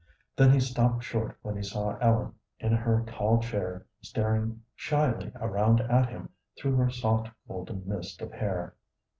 Then 0.35 0.51
he 0.51 0.59
stopped 0.59 1.03
short 1.03 1.37
when 1.43 1.55
he 1.55 1.61
saw 1.61 1.95
Ellen 1.97 2.33
in 2.59 2.71
her 2.71 3.03
tall 3.05 3.37
chair 3.39 3.85
staring 4.01 4.63
shyly 4.73 5.31
around 5.35 5.79
at 5.79 6.09
him 6.09 6.29
through 6.59 6.75
her 6.77 6.89
soft 6.89 7.29
golden 7.47 7.87
mist 7.87 8.19
of 8.23 8.31
hair. 8.31 8.73